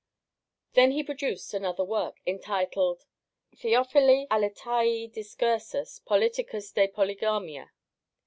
[0.73, 3.05] Then he produced another work, entitled
[3.55, 7.69] Theophili Aletaei discursus politicus de Polygamia.